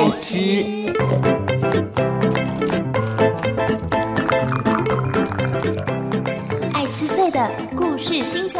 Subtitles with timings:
[0.00, 0.34] 爱吃，
[6.72, 8.58] 爱吃脆的故事星球。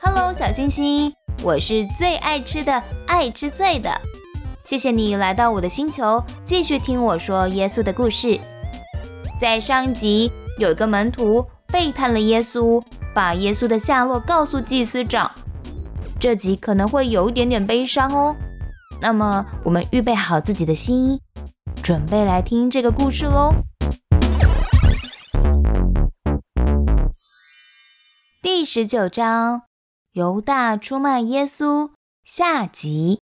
[0.00, 1.12] Hello，小星星，
[1.42, 3.90] 我是最爱吃的爱吃脆的。
[4.64, 8.40] 谢谢你来到我的星球，继续听我说耶稣的故事。
[9.38, 12.82] 在上一集，有一个门徒背叛了耶稣，
[13.14, 15.30] 把耶稣的下落告诉祭司长。
[16.18, 18.34] 这集可能会有一点点悲伤哦。
[19.02, 21.20] 那么，我们预备好自己的心，
[21.82, 23.52] 准备来听这个故事喽。
[28.40, 29.64] 第十九章：
[30.12, 31.90] 犹大出卖耶稣
[32.24, 33.23] 下集。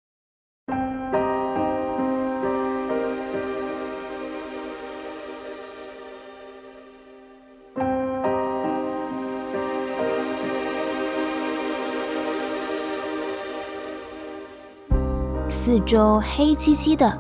[15.69, 17.19] 四周黑漆漆的，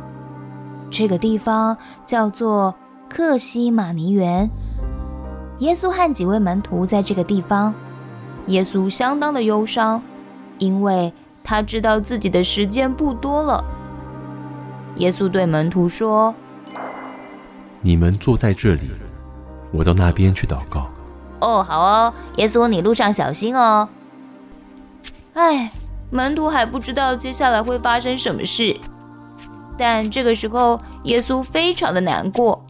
[0.91, 2.75] 这个地方叫做
[3.07, 4.49] 克西马尼园。
[5.59, 7.75] 耶稣和几位门徒在这个地方。
[8.47, 10.03] 耶稣相当的忧伤，
[10.57, 11.13] 因为
[11.45, 13.63] 他知道自己的时间不多了。
[14.97, 16.35] 耶稣对门徒说
[17.85, 18.91] ：“你们坐在这里，
[19.71, 20.89] 我到那边去祷告。”
[21.43, 23.87] 哦，好哦，耶稣，你路上小心哦。
[25.35, 25.71] 哎，
[26.11, 28.77] 门徒还不知道接下来会发生什么事，
[29.77, 32.65] 但这个时候，耶稣非常的难过，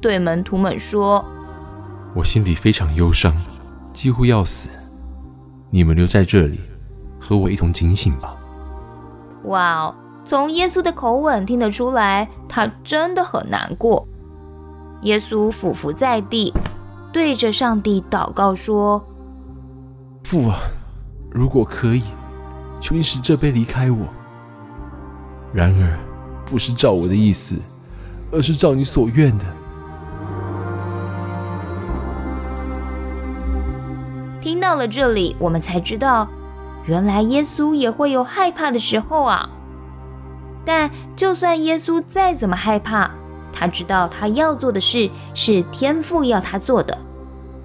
[0.00, 1.24] 对门徒们说
[2.14, 3.34] ：“我心里非常忧伤，
[3.92, 4.68] 几乎要死。
[5.70, 6.60] 你们留在这里，
[7.18, 8.36] 和我一同警醒吧。”
[9.44, 14.06] 哇哦，从耶稣的口吻听得出来，他真的很难过。
[15.02, 16.52] 耶稣俯伏在地。
[17.12, 19.04] 对着上帝祷告说
[20.22, 20.60] ：“父啊，
[21.28, 22.04] 如果可以，
[22.80, 24.08] 求你使这杯离开我。
[25.52, 25.98] 然而，
[26.46, 27.56] 不是照我的意思，
[28.32, 29.44] 而是照你所愿的。”
[34.40, 36.26] 听到了这里，我们才知道，
[36.86, 39.50] 原来耶稣也会有害怕的时候啊。
[40.64, 43.10] 但就算耶稣再怎么害怕，
[43.52, 46.96] 他知道他要做的事是天父要他做的，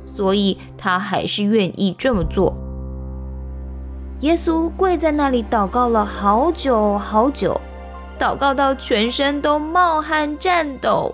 [0.05, 2.57] 所以他还是愿意这么做。
[4.21, 7.59] 耶稣跪在那里祷告了好久好久，
[8.17, 11.13] 祷告到全身都冒汗颤抖。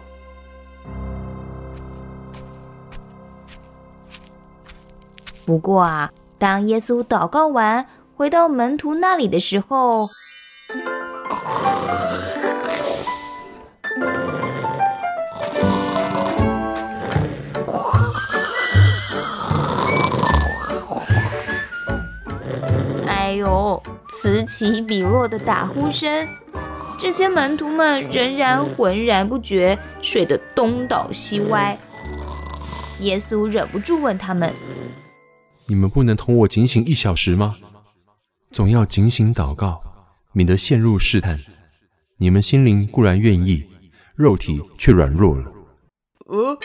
[5.46, 7.86] 不过啊，当耶稣祷告完
[8.16, 10.08] 回到门徒那里的时候，
[24.22, 26.28] 此起彼落的打呼声，
[27.00, 31.76] 这些门徒们仍然浑然不觉，睡得东倒西歪。
[33.00, 34.54] 耶稣忍不住问他们
[35.66, 37.56] ：“你们不能同我警醒一小时吗？
[38.52, 39.82] 总要警醒祷告，
[40.34, 41.40] 免得陷入试探。
[42.20, 43.68] 你们心灵固然愿意，
[44.14, 45.46] 肉体却软弱了。”
[46.30, 46.56] 哦，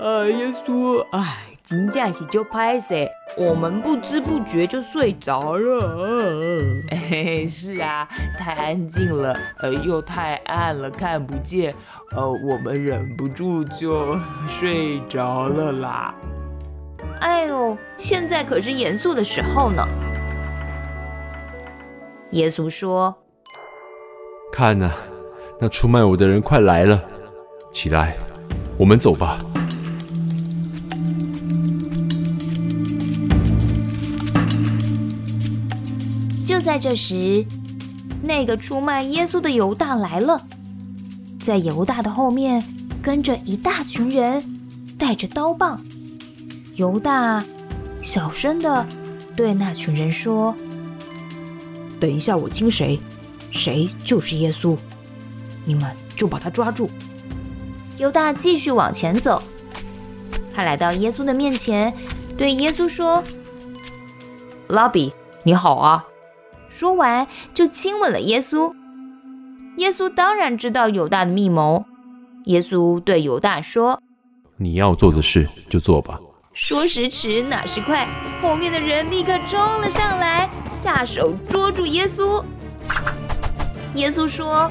[0.00, 1.42] 啊，耶稣，哎。
[1.68, 2.94] 真正是就拍死，
[3.36, 6.64] 我们不知不觉就睡着了。
[6.90, 8.08] 哎，是啊，
[8.38, 11.74] 太安静了，呃，又太暗了，看不见，
[12.16, 16.14] 呃，我们忍不住就睡着了啦。
[17.20, 19.86] 哎呦，现在可是严肃的时候呢。
[22.30, 23.14] 耶稣说
[24.52, 24.90] ：“看呐，
[25.60, 27.00] 那出卖我的人快来了，
[27.70, 28.16] 起来，
[28.78, 29.38] 我们走吧。”
[36.46, 37.44] 就在这时，
[38.22, 40.40] 那个出卖耶稣的犹大来了，
[41.42, 42.64] 在犹大的后面
[43.02, 44.40] 跟着一大群人，
[44.96, 45.80] 带着刀棒。
[46.76, 47.44] 犹大
[48.00, 48.86] 小声的
[49.34, 50.54] 对那群人说
[51.98, 53.00] ：“等一下，我亲谁，
[53.50, 54.76] 谁就是耶稣，
[55.64, 56.88] 你们就把他抓住。”
[57.98, 59.42] 犹大继续往前走，
[60.54, 61.92] 他来到耶稣的面前，
[62.38, 63.24] 对耶稣说
[64.68, 65.12] ：“拉比，
[65.42, 66.04] 你好啊。”
[66.76, 68.70] 说完，就亲吻了耶稣。
[69.78, 71.86] 耶稣当然知道犹大的密谋。
[72.44, 74.02] 耶稣对犹大说
[74.58, 76.20] ：“你要做的事就做吧。”
[76.52, 78.06] 说时迟，那时快，
[78.42, 82.44] 后面的人立刻冲了上来，下手捉住耶稣。
[83.94, 84.70] 耶稣说：“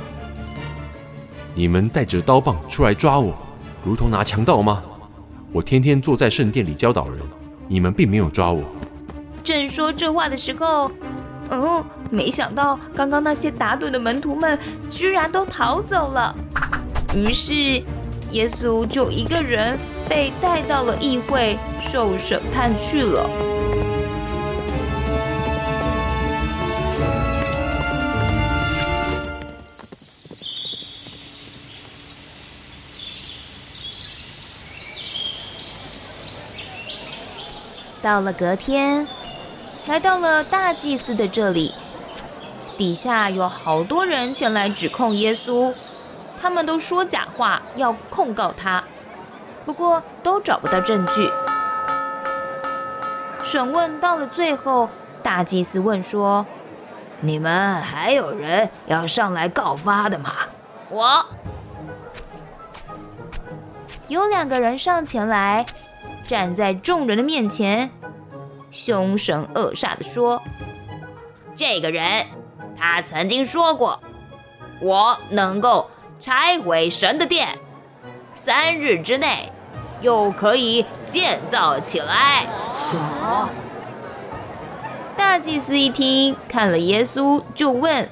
[1.56, 3.34] 你们带着刀棒出来抓我，
[3.84, 4.84] 如同拿强盗吗？
[5.51, 7.18] 我天天坐在圣殿里教导人，
[7.68, 8.63] 你们并没有抓我。”
[9.44, 10.92] 正说这话的时候，
[11.50, 14.58] 嗯，没想到刚刚那些打盹的门徒们
[14.90, 16.36] 居然都逃走了。
[17.16, 17.54] 于是
[18.32, 19.78] 耶稣就一个人
[20.10, 23.30] 被带到了议会受审判去了。
[38.02, 39.08] 到了隔天，
[39.88, 41.72] 来到了大祭司的这里，
[42.76, 45.72] 底下有好多人前来指控耶稣，
[46.42, 48.84] 他们都说假话要控告他，
[49.64, 51.30] 不过都找不到证据。
[53.44, 54.90] 审问到了最后，
[55.22, 56.46] 大祭司问说
[57.22, 60.34] ：“你们还有人要上来告发的吗？”
[60.90, 61.24] 我
[64.08, 65.64] 有两个人上前来。
[66.28, 67.92] 站在众人的面前，
[68.75, 70.42] 凶神恶煞地说
[71.56, 72.25] ：“这个人，
[72.77, 74.01] 他曾经说过，
[74.81, 75.89] 我能够
[76.19, 77.57] 拆毁神的殿，
[78.33, 79.50] 三日之内
[80.01, 83.50] 又可以建造起来。”什么？
[85.16, 88.10] 大祭司一听，看了耶稣，就问：“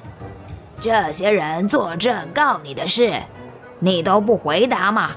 [0.80, 3.20] 这些人作证告你的事，
[3.80, 5.10] 你都不回答吗？”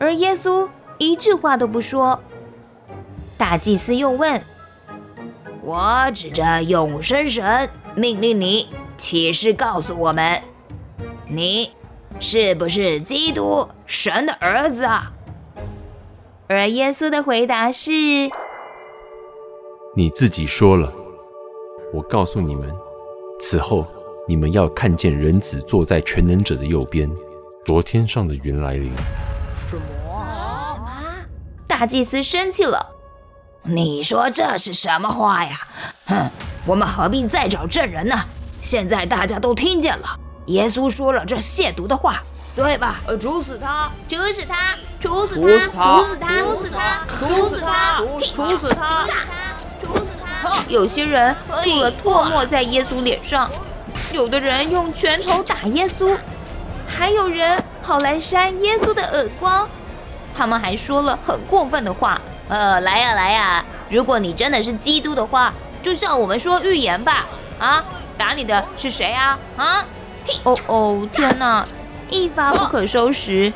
[0.00, 0.68] 而耶稣。
[1.00, 2.20] 一句话都不说。
[3.38, 4.42] 大祭司又问
[5.62, 10.42] ：“我指着永生神命令你起誓告诉我们，
[11.28, 11.70] 你
[12.18, 15.12] 是不是基督神的儿子啊？”
[16.48, 17.92] 而耶稣的回答是
[19.94, 20.92] ：“你自己说了。
[21.94, 22.74] 我告诉你们，
[23.38, 23.86] 此后
[24.26, 27.08] 你们要看见人子坐在全能者的右边，
[27.64, 28.92] 昨天上的云来临。”
[29.70, 29.82] 什么？
[31.68, 32.84] 大祭司生气了，
[33.70, 35.60] 你说这是什么话呀？
[36.06, 36.30] 哼，
[36.64, 38.18] 我们何必再找证人呢？
[38.62, 42.22] 现在大家都听见了，耶稣说了这亵渎的话，
[42.56, 43.00] 对吧？
[43.06, 48.00] 呃，处死他，处死他，处死他，处死他，处死他，处死他，
[48.32, 49.06] 处死他，
[49.78, 50.54] 处死他。
[50.68, 53.50] 有些人吐了唾沫在耶稣脸上，
[54.12, 56.16] 有的人用拳头打耶稣，
[56.86, 59.68] 还有人跑来扇耶稣的耳光。
[60.34, 63.64] 他们还说了很过分的话，呃，来呀来呀！
[63.90, 65.52] 如果你真的是基督的话，
[65.82, 67.26] 就向我们说预言吧！
[67.58, 67.84] 啊，
[68.16, 69.38] 打你的是谁啊？
[69.56, 69.84] 啊！
[70.44, 71.66] 哦哦，天哪，
[72.10, 73.52] 一发不可收拾！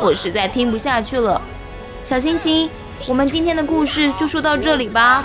[0.00, 1.40] 我实在听不下去了。
[2.04, 2.68] 小星星，
[3.06, 5.22] 我们今天的故事就说到这里吧。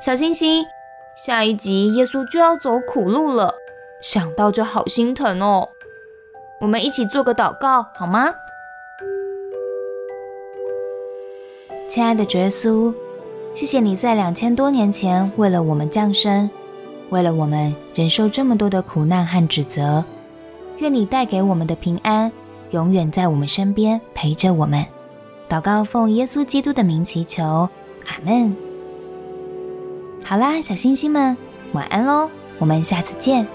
[0.00, 0.66] 小星星，
[1.16, 3.54] 下一集耶稣就要走苦路了，
[4.02, 5.68] 想到就好心疼哦。
[6.60, 8.34] 我们一起做个祷告好吗？
[11.88, 12.92] 亲爱的耶稣，
[13.54, 16.50] 谢谢你在两千多年前为了我们降生，
[17.10, 20.04] 为了我们忍受这么多的苦难和指责。
[20.78, 22.30] 愿你带给我们的平安，
[22.70, 24.84] 永远在我们身边陪着我们。
[25.48, 27.68] 祷告奉耶稣基督的名祈求，
[28.06, 28.63] 阿门。
[30.26, 31.36] 好啦，小星星们，
[31.72, 32.30] 晚安喽！
[32.58, 33.46] 我们下次见。